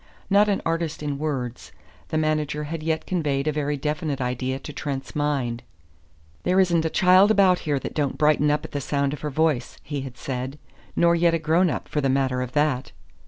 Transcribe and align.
Not 0.31 0.49
an 0.49 0.63
artist 0.65 1.03
in 1.03 1.19
words, 1.19 1.71
the 2.07 2.17
manager 2.17 2.63
had 2.63 2.81
yet 2.81 3.05
conveyed 3.05 3.47
a 3.47 3.51
very 3.51 3.77
definite 3.77 4.19
idea 4.19 4.57
to 4.57 4.73
Trent's 4.73 5.15
mind. 5.15 5.61
"There 6.41 6.59
isn't 6.59 6.83
a 6.85 6.89
child 6.89 7.29
about 7.29 7.59
here 7.69 7.77
that 7.77 7.93
don't 7.93 8.17
brighten 8.17 8.49
up 8.49 8.65
at 8.65 8.71
the 8.71 8.81
sound 8.81 9.13
of 9.13 9.21
her 9.21 9.29
voice," 9.29 9.77
he 9.83 10.01
had 10.01 10.17
said, 10.17 10.57
"nor 10.95 11.13
yet 11.13 11.35
a 11.35 11.37
grown 11.37 11.69
up, 11.69 11.87
for 11.87 12.01
the 12.01 12.09
matter 12.09 12.41
of 12.41 12.53
that. 12.53 12.91